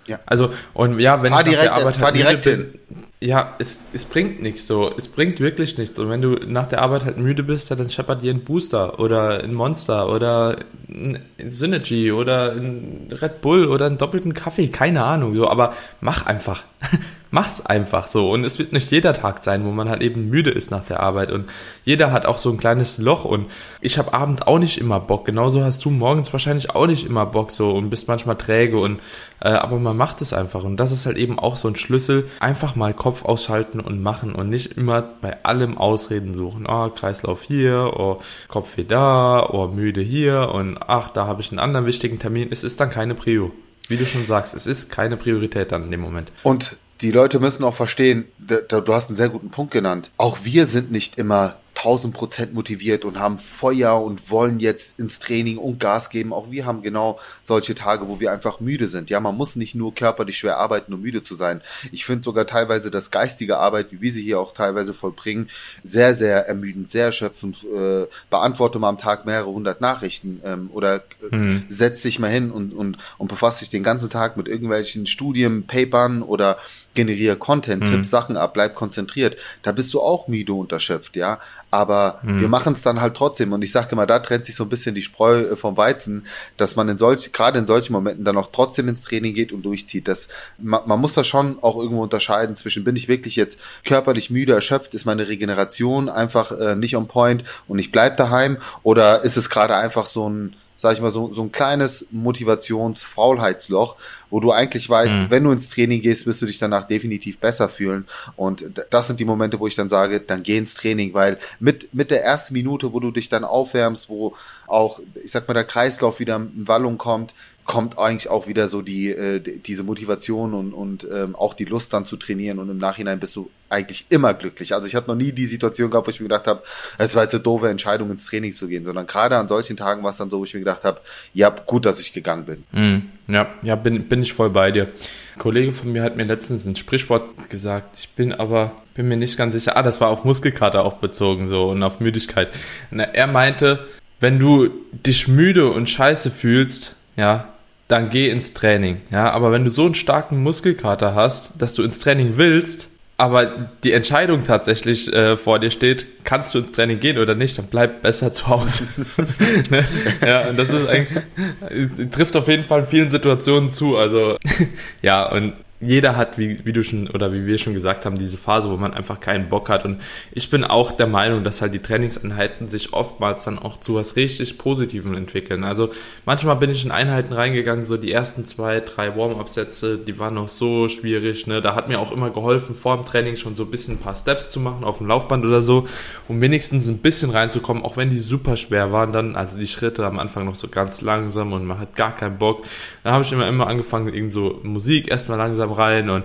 [0.06, 0.20] Ja.
[0.26, 2.80] Also, und ja, wenn fahr ich nach der Arbeit halt müde bin,
[3.24, 4.92] ja, es, es bringt nichts so.
[4.98, 5.98] Es bringt wirklich nichts.
[5.98, 9.42] Und wenn du nach der Arbeit halt müde bist, dann scheppert dir ein Booster oder
[9.42, 10.58] ein Monster oder
[10.90, 14.68] ein Synergy oder ein Red Bull oder einen doppelten Kaffee.
[14.68, 15.48] Keine Ahnung, so.
[15.48, 16.64] Aber mach einfach.
[17.34, 18.30] mach's einfach so.
[18.30, 21.00] Und es wird nicht jeder Tag sein, wo man halt eben müde ist nach der
[21.00, 21.32] Arbeit.
[21.32, 21.50] Und
[21.84, 23.26] jeder hat auch so ein kleines Loch.
[23.26, 23.48] Und
[23.82, 25.26] ich habe abends auch nicht immer Bock.
[25.26, 28.78] Genauso hast du morgens wahrscheinlich auch nicht immer Bock so und bist manchmal träge.
[28.78, 29.00] Und
[29.40, 30.64] äh, aber man macht es einfach.
[30.64, 32.30] Und das ist halt eben auch so ein Schlüssel.
[32.40, 36.68] Einfach mal Kopf ausschalten und machen und nicht immer bei allem Ausreden suchen.
[36.70, 41.50] Oh, Kreislauf hier, oh, Kopf hier da, oh, müde hier und ach, da habe ich
[41.50, 42.50] einen anderen wichtigen Termin.
[42.52, 43.52] Es ist dann keine Prio.
[43.88, 46.32] Wie du schon sagst, es ist keine Priorität dann in dem Moment.
[46.44, 50.10] Und die Leute müssen auch verstehen, du hast einen sehr guten Punkt genannt.
[50.18, 55.20] Auch wir sind nicht immer 1000 Prozent motiviert und haben Feuer und wollen jetzt ins
[55.20, 56.32] Training und Gas geben.
[56.32, 59.10] Auch wir haben genau solche Tage, wo wir einfach müde sind.
[59.10, 61.62] Ja, man muss nicht nur körperlich schwer arbeiten, um müde zu sein.
[61.92, 65.50] Ich finde sogar teilweise das geistige Arbeit, wie wir sie hier auch teilweise vollbringen,
[65.84, 67.64] sehr, sehr ermüdend, sehr erschöpfend.
[67.64, 71.64] Äh, beantworte mal am Tag mehrere hundert Nachrichten ähm, oder äh, mhm.
[71.70, 75.66] setz dich mal hin und, und, und befasst dich den ganzen Tag mit irgendwelchen Studien,
[75.66, 76.58] Papern oder
[76.94, 77.88] generiere Content, mhm.
[77.88, 79.38] tipp Sachen ab, bleib konzentriert.
[79.64, 81.40] Da bist du auch müde und erschöpft, ja.
[81.74, 82.40] Aber mhm.
[82.40, 83.52] wir machen es dann halt trotzdem.
[83.52, 86.28] Und ich sage immer, da trennt sich so ein bisschen die Spreu äh, vom Weizen,
[86.56, 89.64] dass man in solch, gerade in solchen Momenten dann auch trotzdem ins Training geht und
[89.64, 90.08] durchzieht.
[90.08, 90.28] Das,
[90.60, 94.54] man, man muss da schon auch irgendwo unterscheiden zwischen, bin ich wirklich jetzt körperlich müde,
[94.54, 99.36] erschöpft, ist meine Regeneration einfach äh, nicht on point und ich bleib daheim oder ist
[99.38, 103.96] es gerade einfach so ein sag ich mal, so, so ein kleines Motivations-Faulheitsloch,
[104.30, 105.30] wo du eigentlich weißt, mhm.
[105.30, 108.06] wenn du ins Training gehst, wirst du dich danach definitiv besser fühlen.
[108.36, 111.94] Und das sind die Momente, wo ich dann sage, dann geh ins Training, weil mit,
[111.94, 114.36] mit der ersten Minute, wo du dich dann aufwärmst, wo
[114.68, 118.82] auch, ich sag mal, der Kreislauf wieder in Wallung kommt, kommt eigentlich auch wieder so
[118.82, 122.78] die, äh, diese Motivation und, und ähm, auch die Lust dann zu trainieren und im
[122.78, 124.74] Nachhinein bist du eigentlich immer glücklich.
[124.74, 126.62] Also ich hatte noch nie die Situation gehabt, wo ich mir gedacht habe,
[126.98, 130.04] es war jetzt eine doofe Entscheidung, ins Training zu gehen, sondern gerade an solchen Tagen
[130.04, 131.02] war es dann so, wo ich mir gedacht habe,
[131.34, 132.64] ja, gut, dass ich gegangen bin.
[132.72, 134.84] Mm, ja, ja, bin, bin ich voll bei dir.
[134.84, 139.18] Ein Kollege von mir hat mir letztens ein Sprichwort gesagt, ich bin aber, bin mir
[139.18, 142.52] nicht ganz sicher, ah, das war auf Muskelkater auch bezogen so und auf Müdigkeit.
[142.92, 143.88] Na, er meinte,
[144.20, 147.50] wenn du dich müde und scheiße fühlst, ja,
[147.88, 149.02] dann geh ins Training.
[149.12, 153.70] Ja, aber wenn du so einen starken Muskelkater hast, dass du ins Training willst, aber
[153.84, 157.68] die Entscheidung tatsächlich äh, vor dir steht, kannst du ins Training gehen oder nicht, dann
[157.68, 158.86] bleib besser zu Hause.
[159.70, 159.86] ne?
[160.26, 163.98] Ja, und das ist eigentlich, trifft auf jeden Fall in vielen Situationen zu.
[163.98, 164.38] Also
[165.02, 165.54] ja, und
[165.86, 168.78] jeder hat, wie, wie du schon oder wie wir schon gesagt haben, diese Phase, wo
[168.78, 169.86] man einfach keinen Bock hat.
[169.86, 173.96] Und ich bin auch der Meinung, dass halt die Trainingseinheiten sich oftmals dann auch zu
[173.96, 175.64] was richtig Positivem entwickeln.
[175.64, 175.90] Also
[176.26, 180.50] manchmal bin ich in Einheiten reingegangen, so die ersten zwei, drei Warm-up-Sätze, die waren noch
[180.50, 181.48] so schwierig.
[181.48, 181.62] Ne?
[181.62, 184.16] Da hat mir auch immer geholfen, vor dem Training schon so ein bisschen ein paar
[184.16, 185.88] Steps zu machen auf dem Laufband oder so,
[186.28, 189.36] um wenigstens ein bisschen reinzukommen, auch wenn die super schwer waren dann.
[189.36, 192.64] Also die Schritte am Anfang noch so ganz langsam und man hat gar keinen Bock.
[193.04, 196.24] Da habe ich immer immer angefangen mit irgend so Musik erstmal langsam rein und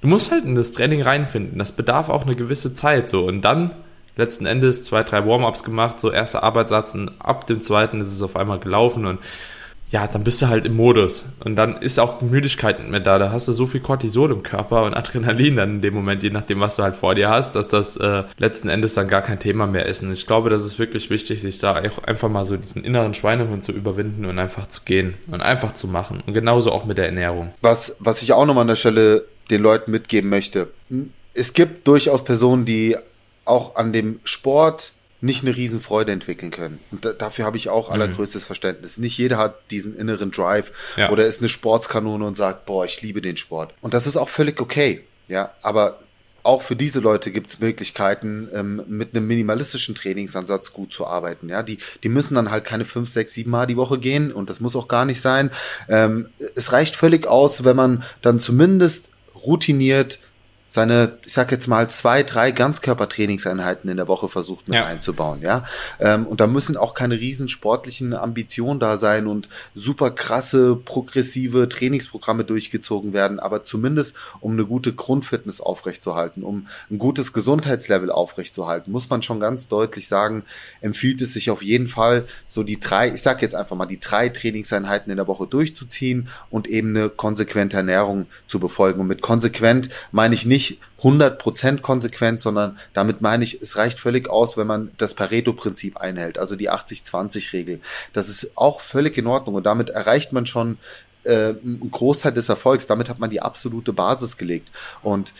[0.00, 1.58] du musst halt in das Training reinfinden.
[1.58, 3.72] Das bedarf auch eine gewisse Zeit so und dann
[4.16, 8.22] letzten Endes zwei, drei Warm-ups gemacht, so erster Arbeitssatz und ab dem zweiten ist es
[8.22, 9.18] auf einmal gelaufen und
[9.92, 11.26] ja, dann bist du halt im Modus.
[11.44, 13.18] Und dann ist auch Müdigkeit nicht mehr da.
[13.18, 16.30] Da hast du so viel Cortisol im Körper und Adrenalin dann in dem Moment, je
[16.30, 19.38] nachdem, was du halt vor dir hast, dass das äh, letzten Endes dann gar kein
[19.38, 20.02] Thema mehr ist.
[20.02, 23.12] Und ich glaube, das ist wirklich wichtig, sich da auch einfach mal so diesen inneren
[23.12, 26.22] Schweinehund zu überwinden und einfach zu gehen und einfach zu machen.
[26.26, 27.52] Und genauso auch mit der Ernährung.
[27.60, 30.68] Was, was ich auch nochmal an der Stelle den Leuten mitgeben möchte.
[31.34, 32.96] Es gibt durchaus Personen, die
[33.44, 36.80] auch an dem Sport nicht eine Riesenfreude entwickeln können.
[36.90, 37.94] Und da, dafür habe ich auch mhm.
[37.94, 38.46] allergrößtes mhm.
[38.46, 38.98] Verständnis.
[38.98, 41.10] Nicht jeder hat diesen inneren Drive ja.
[41.10, 43.72] oder ist eine Sportskanone und sagt, boah, ich liebe den Sport.
[43.80, 45.04] Und das ist auch völlig okay.
[45.28, 46.00] Ja, aber
[46.42, 51.48] auch für diese Leute gibt es Möglichkeiten, ähm, mit einem minimalistischen Trainingsansatz gut zu arbeiten.
[51.48, 54.50] Ja, die, die müssen dann halt keine fünf, sechs, sieben Mal die Woche gehen und
[54.50, 55.52] das muss auch gar nicht sein.
[55.88, 60.18] Ähm, es reicht völlig aus, wenn man dann zumindest routiniert
[60.72, 64.86] seine, ich sag jetzt mal, zwei, drei Ganzkörpertrainingseinheiten in der Woche versucht mit ja.
[64.86, 65.66] einzubauen, ja.
[66.00, 71.68] Ähm, und da müssen auch keine riesen sportlichen Ambitionen da sein und super krasse, progressive
[71.68, 78.92] Trainingsprogramme durchgezogen werden, aber zumindest um eine gute Grundfitness aufrechtzuerhalten, um ein gutes Gesundheitslevel aufrechtzuerhalten,
[78.92, 80.42] muss man schon ganz deutlich sagen,
[80.80, 84.00] empfiehlt es sich auf jeden Fall, so die drei, ich sag jetzt einfach mal, die
[84.00, 89.02] drei Trainingseinheiten in der Woche durchzuziehen und eben eine konsequente Ernährung zu befolgen.
[89.02, 93.98] Und mit konsequent meine ich nicht nicht 100% konsequent, sondern damit meine ich, es reicht
[93.98, 97.80] völlig aus, wenn man das Pareto-Prinzip einhält, also die 80-20-Regel.
[98.12, 100.78] Das ist auch völlig in Ordnung und damit erreicht man schon
[101.24, 102.86] äh, einen Großteil des Erfolgs.
[102.86, 104.70] Damit hat man die absolute Basis gelegt.
[105.02, 105.32] Und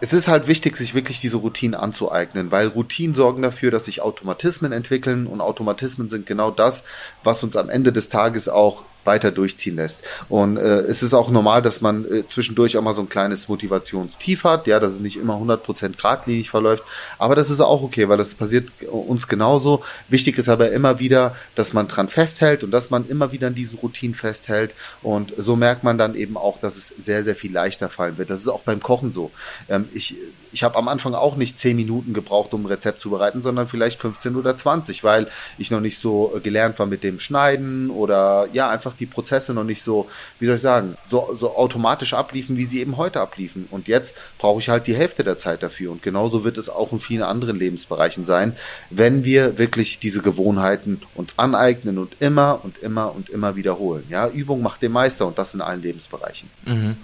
[0.00, 4.02] es ist halt wichtig, sich wirklich diese Routinen anzueignen, weil Routinen sorgen dafür, dass sich
[4.02, 6.84] Automatismen entwickeln und Automatismen sind genau das,
[7.22, 10.02] was uns am Ende des Tages auch weiter durchziehen lässt.
[10.28, 13.48] Und äh, es ist auch normal, dass man äh, zwischendurch auch mal so ein kleines
[13.48, 16.84] Motivationstief hat, ja, dass es nicht immer 100% geradlinig verläuft,
[17.18, 19.82] aber das ist auch okay, weil das passiert uns genauso.
[20.08, 23.54] Wichtig ist aber immer wieder, dass man dran festhält und dass man immer wieder an
[23.54, 27.52] diesen Routinen festhält und so merkt man dann eben auch, dass es sehr, sehr viel
[27.52, 28.30] leichter fallen wird.
[28.30, 29.30] Das ist auch beim Kochen so.
[29.68, 30.16] Ähm, ich
[30.56, 33.68] ich habe am Anfang auch nicht 10 Minuten gebraucht, um ein Rezept zu bereiten, sondern
[33.68, 37.90] vielleicht 15 oder 20, weil ich noch nicht so äh, gelernt war mit dem Schneiden
[37.90, 42.14] oder ja, einfach die Prozesse noch nicht so, wie soll ich sagen, so, so automatisch
[42.14, 43.68] abliefen, wie sie eben heute abliefen.
[43.70, 45.92] Und jetzt brauche ich halt die Hälfte der Zeit dafür.
[45.92, 48.56] Und genauso wird es auch in vielen anderen Lebensbereichen sein,
[48.90, 54.04] wenn wir wirklich diese Gewohnheiten uns aneignen und immer und immer und immer wiederholen.
[54.08, 56.50] Ja, Übung macht den Meister und das in allen Lebensbereichen.
[56.64, 56.96] Mhm.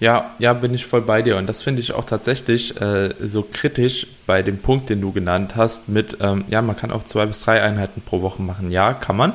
[0.00, 1.36] Ja, ja, bin ich voll bei dir.
[1.36, 5.56] Und das finde ich auch tatsächlich äh, so kritisch bei dem Punkt, den du genannt
[5.56, 8.70] hast, mit, ähm, ja, man kann auch zwei bis drei Einheiten pro Woche machen.
[8.70, 9.34] Ja, kann man.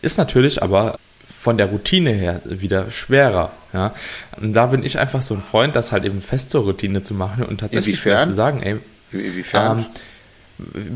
[0.00, 0.96] Ist natürlich aber
[1.34, 3.52] von der Routine her wieder schwerer.
[3.72, 3.94] Ja?
[4.40, 7.14] Und da bin ich einfach so ein Freund, das halt eben fest zur Routine zu
[7.14, 8.78] machen und tatsächlich zu sagen, ey,
[9.12, 9.78] Inwiefern?
[9.78, 9.86] Ähm,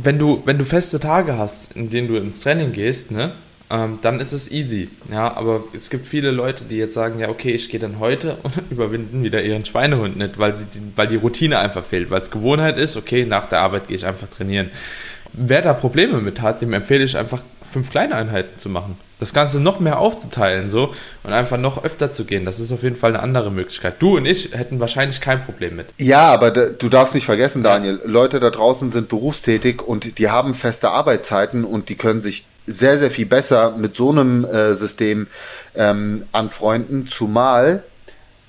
[0.03, 3.33] wenn du, wenn du feste Tage hast, in denen du ins Training gehst, ne,
[3.69, 4.89] ähm, dann ist es easy.
[5.11, 8.37] Ja, aber es gibt viele Leute, die jetzt sagen, ja, okay, ich gehe dann heute
[8.43, 12.31] und überwinden wieder ihren Schweinehund nicht, weil, sie, weil die Routine einfach fehlt, weil es
[12.31, 14.71] Gewohnheit ist, okay, nach der Arbeit gehe ich einfach trainieren.
[15.33, 18.99] Wer da Probleme mit hat, dem empfehle ich einfach fünf kleine Einheiten zu machen.
[19.19, 22.83] Das Ganze noch mehr aufzuteilen so und einfach noch öfter zu gehen, das ist auf
[22.83, 23.95] jeden Fall eine andere Möglichkeit.
[23.99, 25.87] Du und ich hätten wahrscheinlich kein Problem mit.
[25.97, 30.55] Ja, aber du darfst nicht vergessen, Daniel, Leute da draußen sind berufstätig und die haben
[30.55, 35.29] feste Arbeitszeiten und die können sich sehr, sehr viel besser mit so einem äh, System
[35.75, 37.85] ähm, anfreunden, zumal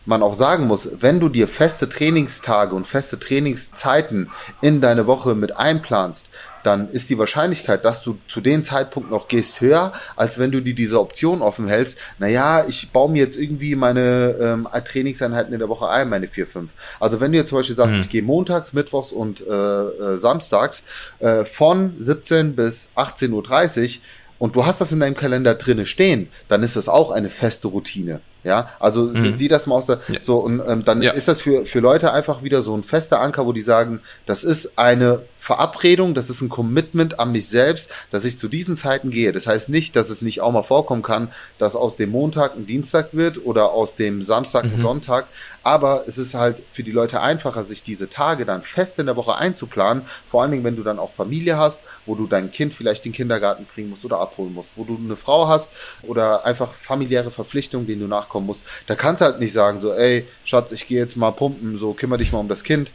[0.08, 4.30] man auch sagen muss, wenn du dir feste Trainingstage und feste Trainingszeiten
[4.62, 6.30] in deine Woche mit einplanst,
[6.68, 10.62] dann ist die Wahrscheinlichkeit, dass du zu dem Zeitpunkt noch gehst, höher, als wenn du
[10.62, 11.98] dir diese Option offen hältst.
[12.20, 16.46] Naja, ich baue mir jetzt irgendwie meine ähm, Trainingseinheiten in der Woche ein, meine vier,
[16.46, 16.72] fünf.
[17.00, 18.02] Also wenn du jetzt zum Beispiel sagst, mhm.
[18.02, 20.84] ich gehe montags, mittwochs und äh, äh, samstags
[21.20, 24.02] äh, von 17 bis 18.30 Uhr
[24.40, 27.70] und du hast das in deinem Kalender drinne stehen, dann ist das auch eine feste
[27.70, 28.20] Routine.
[28.44, 29.38] Ja, also mhm.
[29.38, 30.22] sieh das mal aus der, ja.
[30.22, 31.12] so, und ähm, dann ja.
[31.12, 34.44] ist das für, für Leute einfach wieder so ein fester Anker, wo die sagen, das
[34.44, 39.12] ist eine Verabredung, das ist ein Commitment an mich selbst, dass ich zu diesen Zeiten
[39.12, 39.32] gehe.
[39.32, 42.68] Das heißt nicht, dass es nicht auch mal vorkommen kann, dass aus dem Montag ein
[42.68, 44.82] Dienstag wird oder aus dem Samstag ein mhm.
[44.82, 45.28] Sonntag.
[45.64, 49.16] Aber es ist halt für die Leute einfacher, sich diese Tage dann fest in der
[49.16, 50.04] Woche einzuplanen.
[50.28, 53.14] Vor allen Dingen, wenn du dann auch Familie hast, wo du dein Kind vielleicht in
[53.14, 55.70] den Kindergarten bringen musst oder abholen musst, wo du eine Frau hast
[56.02, 58.64] oder einfach familiäre Verpflichtungen, denen du nachkommen musst.
[58.88, 61.94] Da kannst du halt nicht sagen, so, ey, Schatz, ich gehe jetzt mal pumpen, so
[61.94, 62.92] kümmere dich mal um das Kind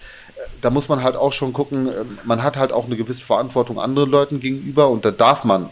[0.61, 1.91] da muss man halt auch schon gucken,
[2.25, 5.71] man hat halt auch eine gewisse Verantwortung anderen Leuten gegenüber und da darf man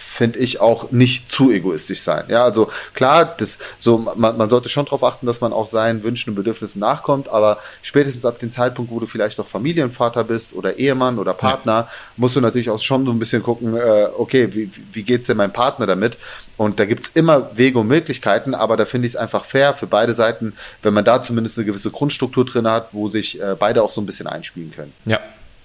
[0.00, 2.24] finde ich, auch nicht zu egoistisch sein.
[2.28, 6.02] Ja, also klar, das, so, man, man sollte schon darauf achten, dass man auch seinen
[6.02, 10.54] Wünschen und Bedürfnissen nachkommt, aber spätestens ab dem Zeitpunkt, wo du vielleicht noch Familienvater bist
[10.54, 11.88] oder Ehemann oder Partner, ja.
[12.16, 15.36] musst du natürlich auch schon so ein bisschen gucken, äh, okay, wie, wie geht's denn
[15.36, 16.18] meinem Partner damit?
[16.56, 19.86] Und da gibt's immer Wege und Möglichkeiten, aber da finde ich es einfach fair für
[19.86, 23.82] beide Seiten, wenn man da zumindest eine gewisse Grundstruktur drin hat, wo sich äh, beide
[23.82, 24.92] auch so ein bisschen einspielen können.
[25.06, 25.20] Ja,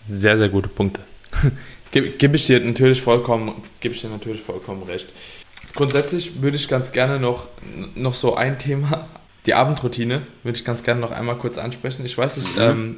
[0.06, 1.02] sehr, sehr gute Punkte.
[1.95, 5.08] Gebe geb ich dir natürlich vollkommen, gebe ich dir natürlich vollkommen recht.
[5.75, 7.47] Grundsätzlich würde ich ganz gerne noch,
[7.95, 9.08] noch so ein Thema,
[9.45, 12.05] die Abendroutine, würde ich ganz gerne noch einmal kurz ansprechen.
[12.05, 12.97] Ich weiß nicht, mhm.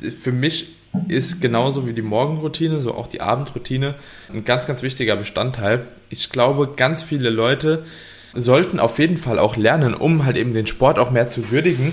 [0.00, 0.76] ähm, für mich
[1.08, 3.96] ist genauso wie die Morgenroutine, so auch die Abendroutine
[4.32, 5.86] ein ganz, ganz wichtiger Bestandteil.
[6.08, 7.84] Ich glaube, ganz viele Leute
[8.32, 11.92] sollten auf jeden Fall auch lernen, um halt eben den Sport auch mehr zu würdigen,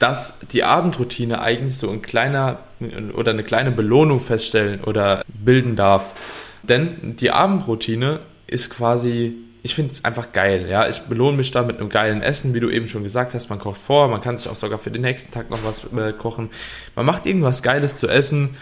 [0.00, 2.58] dass die Abendroutine eigentlich so ein kleiner
[3.14, 6.14] oder eine kleine Belohnung feststellen oder bilden darf.
[6.64, 10.66] Denn die Abendroutine ist quasi ich finde es einfach geil.
[10.68, 13.50] Ja, ich belohne mich da mit einem geilen Essen, wie du eben schon gesagt hast.
[13.50, 16.12] Man kocht vor, man kann sich auch sogar für den nächsten Tag noch was äh,
[16.12, 16.50] kochen.
[16.96, 18.56] Man macht irgendwas Geiles zu essen,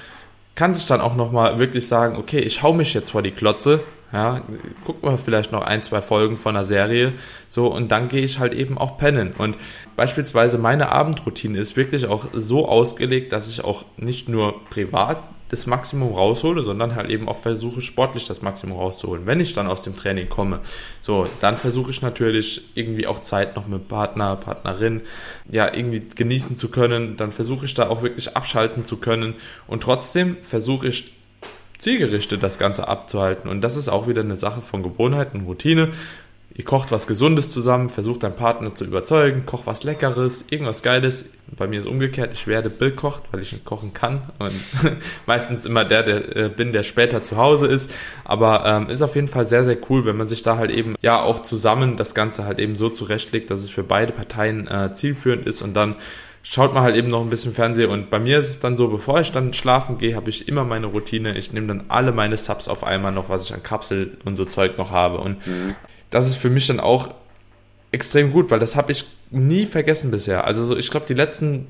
[0.54, 3.30] kann sich dann auch noch mal wirklich sagen, okay, ich hau mich jetzt vor die
[3.30, 3.80] Klotze.
[4.12, 4.40] Ja,
[4.86, 7.12] guck mal vielleicht noch ein, zwei Folgen von einer Serie,
[7.50, 9.34] so und dann gehe ich halt eben auch pennen.
[9.36, 9.56] Und
[9.96, 15.18] beispielsweise meine Abendroutine ist wirklich auch so ausgelegt, dass ich auch nicht nur privat
[15.50, 19.26] das Maximum raushole, sondern halt eben auch versuche, sportlich das Maximum rauszuholen.
[19.26, 20.60] Wenn ich dann aus dem Training komme,
[21.00, 25.02] so, dann versuche ich natürlich irgendwie auch Zeit noch mit Partner, Partnerin,
[25.50, 27.16] ja, irgendwie genießen zu können.
[27.16, 29.34] Dann versuche ich da auch wirklich abschalten zu können.
[29.66, 31.17] Und trotzdem versuche ich
[31.78, 33.48] zielgerichtet das Ganze abzuhalten.
[33.48, 35.90] Und das ist auch wieder eine Sache von Gewohnheiten, Routine.
[36.58, 41.26] Ihr kocht was Gesundes zusammen, versucht deinen Partner zu überzeugen, kocht was Leckeres, irgendwas Geiles.
[41.56, 44.52] Bei mir ist umgekehrt, ich werde Bill kocht, weil ich nicht kochen kann und
[45.26, 47.92] meistens immer der, der äh, bin, der später zu Hause ist.
[48.24, 50.96] Aber ähm, ist auf jeden Fall sehr, sehr cool, wenn man sich da halt eben
[51.00, 54.92] ja auch zusammen das Ganze halt eben so zurechtlegt, dass es für beide Parteien äh,
[54.94, 55.94] zielführend ist und dann
[56.42, 58.88] schaut man halt eben noch ein bisschen Fernsehen und bei mir ist es dann so,
[58.88, 61.36] bevor ich dann schlafen gehe, habe ich immer meine Routine.
[61.36, 64.44] Ich nehme dann alle meine Subs auf einmal noch, was ich an Kapsel und so
[64.44, 65.74] Zeug noch habe und mhm
[66.10, 67.08] das ist für mich dann auch
[67.90, 70.44] extrem gut, weil das habe ich nie vergessen bisher.
[70.44, 71.68] Also so, ich glaube, die letzten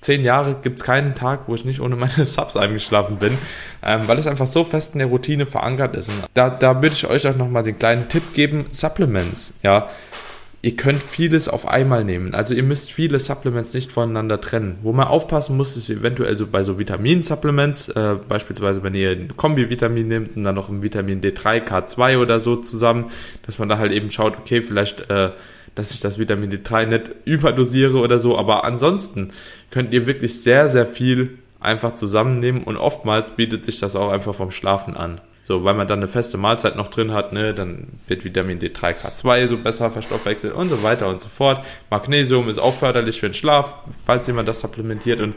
[0.00, 3.36] zehn Jahre gibt es keinen Tag, wo ich nicht ohne meine Subs eingeschlafen bin,
[3.82, 6.08] ähm, weil es einfach so fest in der Routine verankert ist.
[6.08, 9.90] Und da, da würde ich euch auch nochmal den kleinen Tipp geben, Supplements, ja
[10.62, 12.34] ihr könnt vieles auf einmal nehmen.
[12.34, 14.78] Also ihr müsst viele Supplements nicht voneinander trennen.
[14.82, 19.36] Wo man aufpassen muss, ist eventuell so bei so Vitamin-Supplements, äh, beispielsweise wenn ihr ein
[19.36, 23.06] Kombi-Vitamin nehmt und dann noch ein Vitamin D3, K2 oder so zusammen,
[23.46, 25.30] dass man da halt eben schaut, okay, vielleicht, äh,
[25.74, 29.32] dass ich das Vitamin D3 nicht überdosiere oder so, aber ansonsten
[29.70, 34.34] könnt ihr wirklich sehr, sehr viel einfach zusammennehmen und oftmals bietet sich das auch einfach
[34.34, 35.20] vom Schlafen an.
[35.42, 38.94] So, weil man dann eine feste Mahlzeit noch drin hat, ne, dann wird Vitamin D3,
[38.94, 41.64] K2 so besser verstoffwechselt und so weiter und so fort.
[41.88, 43.74] Magnesium ist auch förderlich für den Schlaf,
[44.04, 45.34] falls jemand das supplementiert und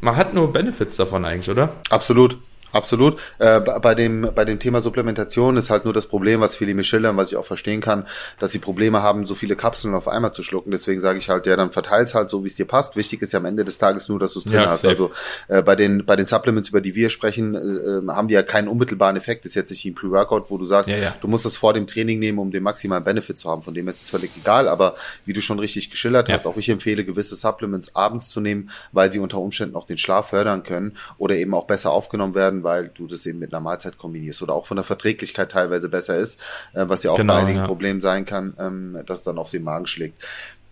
[0.00, 1.74] man hat nur Benefits davon eigentlich, oder?
[1.88, 2.38] Absolut.
[2.72, 3.16] Absolut.
[3.38, 6.84] Äh, bei dem bei dem Thema Supplementation ist halt nur das Problem, was viele mir
[6.84, 8.06] schildern, was ich auch verstehen kann,
[8.38, 10.70] dass sie Probleme haben, so viele Kapseln auf einmal zu schlucken.
[10.70, 12.96] Deswegen sage ich halt, ja, dann verteil's halt so, wie es dir passt.
[12.96, 14.82] Wichtig ist ja am Ende des Tages nur, dass du es drin ja, hast.
[14.82, 14.90] Safe.
[14.90, 15.10] Also
[15.48, 18.68] äh, bei den bei den Supplements, über die wir sprechen, äh, haben die ja keinen
[18.68, 19.44] unmittelbaren Effekt.
[19.44, 21.16] Das ist jetzt nicht ein Pre-Workout, wo du sagst, ja, ja.
[21.20, 23.62] du musst das vor dem Training nehmen, um den maximalen Benefit zu haben.
[23.62, 24.68] Von dem ist es völlig egal.
[24.68, 28.70] Aber wie du schon richtig geschildert hast, auch ich empfehle gewisse Supplements abends zu nehmen,
[28.92, 32.59] weil sie unter Umständen auch den Schlaf fördern können oder eben auch besser aufgenommen werden,
[32.62, 36.18] weil du das eben mit einer Mahlzeit kombinierst oder auch von der Verträglichkeit teilweise besser
[36.18, 36.40] ist,
[36.72, 37.66] äh, was ja auch genau, bei einigen ja.
[37.66, 40.22] Problemen sein kann, ähm, dass dann auf den Magen schlägt.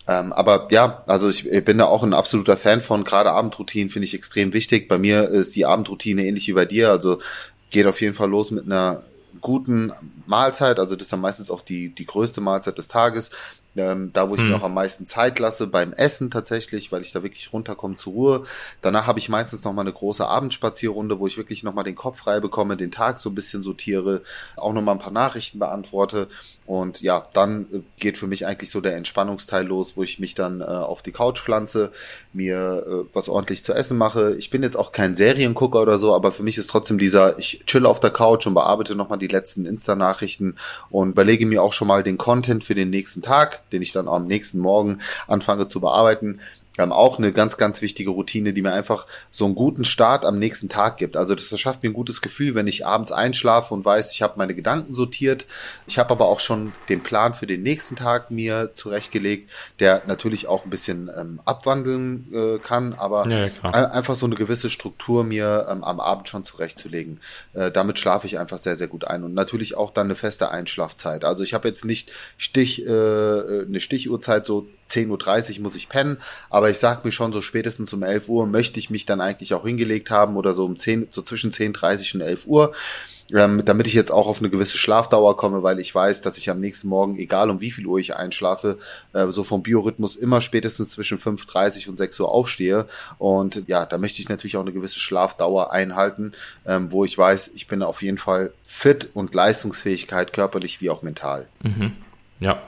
[0.09, 3.05] Ähm, aber ja, also ich, ich bin da auch ein absoluter Fan von.
[3.05, 4.88] Gerade Abendroutinen finde ich extrem wichtig.
[4.88, 6.90] Bei mir ist die Abendroutine ähnlich wie bei dir.
[6.90, 7.20] Also
[7.70, 9.03] geht auf jeden Fall los mit einer
[9.42, 9.92] guten
[10.27, 10.79] Mahlzeit.
[10.79, 13.31] Also das ist dann meistens auch die, die größte Mahlzeit des Tages.
[13.78, 14.48] Ähm, da, wo ich hm.
[14.48, 18.12] mir auch am meisten Zeit lasse, beim Essen tatsächlich, weil ich da wirklich runterkomme zur
[18.12, 18.44] Ruhe.
[18.82, 21.94] Danach habe ich meistens noch mal eine große Abendspazierrunde, wo ich wirklich noch mal den
[21.94, 24.22] Kopf frei bekomme, den Tag so ein bisschen sortiere,
[24.56, 26.28] auch noch mal ein paar Nachrichten beantworte.
[26.66, 30.34] Und ja, dann äh, geht für mich eigentlich so der Entspannungsteil los, wo ich mich
[30.34, 31.92] dann äh, auf die Couch pflanze,
[32.32, 34.34] mir äh, was ordentlich zu essen mache.
[34.36, 37.64] Ich bin jetzt auch kein Seriengucker oder so, aber für mich ist trotzdem dieser, ich
[37.66, 40.56] chill auf der Couch und bearbeite noch mal die letzten Insta-Nachrichten
[40.90, 44.09] und überlege mir auch schon mal den Content für den nächsten Tag den ich dann
[44.09, 46.40] am nächsten Morgen anfange zu bearbeiten.
[46.78, 50.38] Ähm, auch eine ganz, ganz wichtige Routine, die mir einfach so einen guten Start am
[50.38, 51.16] nächsten Tag gibt.
[51.16, 54.34] Also das verschafft mir ein gutes Gefühl, wenn ich abends einschlafe und weiß, ich habe
[54.36, 55.46] meine Gedanken sortiert.
[55.86, 60.46] Ich habe aber auch schon den Plan für den nächsten Tag mir zurechtgelegt, der natürlich
[60.46, 65.66] auch ein bisschen ähm, abwandeln äh, kann, aber ja, einfach so eine gewisse Struktur mir
[65.68, 67.20] ähm, am Abend schon zurechtzulegen.
[67.54, 70.50] Äh, damit schlafe ich einfach sehr, sehr gut ein und natürlich auch dann eine feste
[70.50, 71.24] Einschlafzeit.
[71.24, 76.18] Also ich habe jetzt nicht Stich, äh, eine Stichuhrzeit so 10.30 Uhr muss ich pennen,
[76.51, 79.55] aber ich sag mir schon, so spätestens um 11 Uhr möchte ich mich dann eigentlich
[79.55, 82.72] auch hingelegt haben oder so um 10, so zwischen 10.30 und 11 Uhr,
[83.33, 86.48] ähm, damit ich jetzt auch auf eine gewisse Schlafdauer komme, weil ich weiß, dass ich
[86.48, 88.79] am nächsten Morgen, egal um wie viel Uhr ich einschlafe,
[89.12, 92.87] äh, so vom Biorhythmus immer spätestens zwischen 5.30 und 6 Uhr aufstehe
[93.18, 96.33] und ja, da möchte ich natürlich auch eine gewisse Schlafdauer einhalten,
[96.66, 101.03] ähm, wo ich weiß, ich bin auf jeden Fall fit und Leistungsfähigkeit körperlich wie auch
[101.03, 101.46] mental.
[101.62, 101.92] Mhm.
[102.40, 102.62] Ja,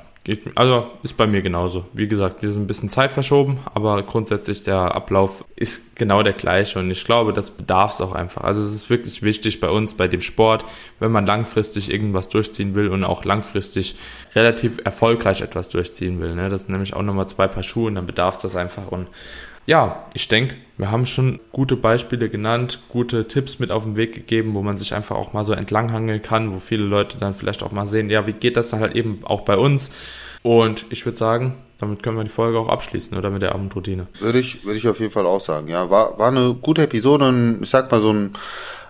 [0.55, 1.87] also ist bei mir genauso.
[1.95, 6.35] Wie gesagt, wir sind ein bisschen Zeit verschoben, aber grundsätzlich der Ablauf ist genau der
[6.35, 8.45] gleiche und ich glaube, das bedarf es auch einfach.
[8.45, 10.67] Also es ist wirklich wichtig bei uns, bei dem Sport,
[10.99, 13.97] wenn man langfristig irgendwas durchziehen will und auch langfristig
[14.35, 16.35] relativ erfolgreich etwas durchziehen will.
[16.35, 16.51] Ne?
[16.51, 19.09] Das sind nämlich auch nochmal zwei Paar Schuhe und dann bedarf es das einfach und
[19.67, 24.15] ja, ich denke, wir haben schon gute Beispiele genannt, gute Tipps mit auf den Weg
[24.15, 27.63] gegeben, wo man sich einfach auch mal so entlanghangeln kann, wo viele Leute dann vielleicht
[27.63, 29.91] auch mal sehen, ja, wie geht das dann halt eben auch bei uns?
[30.43, 34.07] Und ich würde sagen, damit können wir die Folge auch abschließen, oder mit der Abendroutine.
[34.21, 35.69] Würde ich, würde ich auf jeden Fall auch sagen.
[35.69, 38.33] Ja, war, war eine gute Episode, ich sag mal so ein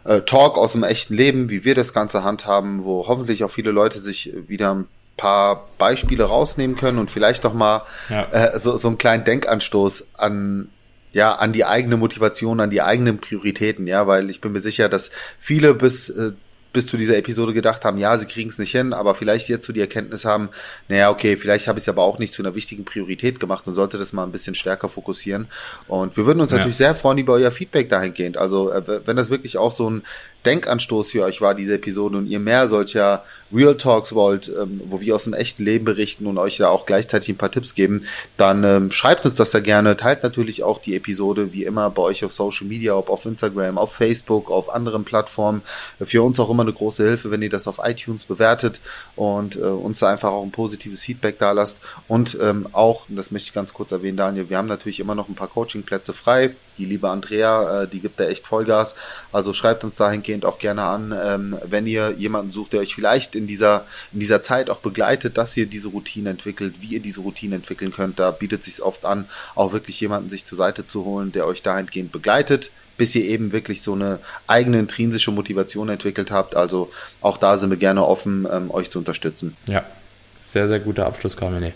[0.04, 3.70] äh, Talk aus dem echten Leben, wie wir das Ganze handhaben, wo hoffentlich auch viele
[3.72, 4.86] Leute sich wieder ein
[5.20, 8.24] paar Beispiele rausnehmen können und vielleicht noch mal ja.
[8.32, 10.70] äh, so, so einen kleinen Denkanstoß an
[11.12, 14.88] ja an die eigene Motivation, an die eigenen Prioritäten, ja, weil ich bin mir sicher,
[14.88, 16.32] dass viele bis äh,
[16.72, 19.66] bis zu dieser Episode gedacht haben, ja, sie kriegen es nicht hin, aber vielleicht jetzt
[19.66, 20.50] so die Erkenntnis haben,
[20.88, 23.74] naja, okay, vielleicht habe ich es aber auch nicht zu einer wichtigen Priorität gemacht und
[23.74, 25.48] sollte das mal ein bisschen stärker fokussieren.
[25.88, 26.58] Und wir würden uns ja.
[26.58, 28.36] natürlich sehr freuen über euer Feedback dahingehend.
[28.36, 30.02] Also äh, wenn das wirklich auch so ein
[30.46, 35.00] Denkanstoß für euch war, diese Episode, und ihr mehr solcher Real Talks wollt, ähm, wo
[35.00, 38.06] wir aus dem echten Leben berichten und euch da auch gleichzeitig ein paar Tipps geben,
[38.36, 39.96] dann ähm, schreibt uns das da gerne.
[39.96, 43.76] Teilt natürlich auch die Episode wie immer bei euch auf Social Media, ob auf Instagram,
[43.76, 45.62] auf Facebook, auf anderen Plattformen.
[46.00, 48.80] Für uns auch immer eine große Hilfe, wenn ihr das auf iTunes bewertet
[49.16, 51.80] und äh, uns da einfach auch ein positives Feedback da lasst.
[52.08, 55.28] Und ähm, auch, das möchte ich ganz kurz erwähnen, Daniel, wir haben natürlich immer noch
[55.28, 56.54] ein paar Coachingplätze frei.
[56.78, 58.94] Die liebe Andrea, äh, die gibt da echt Vollgas.
[59.32, 63.34] Also schreibt uns dahingehend auch gerne an, ähm, wenn ihr jemanden sucht, der euch vielleicht
[63.34, 67.20] in dieser, in dieser Zeit auch begleitet, dass ihr diese Routine entwickelt, wie ihr diese
[67.20, 68.18] Routine entwickeln könnt.
[68.18, 71.62] Da bietet sich oft an, auch wirklich jemanden sich zur Seite zu holen, der euch
[71.62, 72.70] dahingehend begleitet
[73.00, 76.54] bis ihr eben wirklich so eine eigene intrinsische Motivation entwickelt habt.
[76.54, 76.90] Also
[77.22, 79.56] auch da sind wir gerne offen, ähm, euch zu unterstützen.
[79.66, 79.86] Ja,
[80.42, 81.72] sehr, sehr guter Abschluss, Carmine.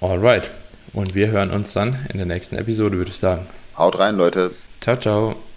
[0.00, 0.48] Alright.
[0.92, 3.48] Und wir hören uns dann in der nächsten Episode, würde ich sagen.
[3.76, 4.52] Haut rein, Leute.
[4.80, 5.49] Ciao, ciao.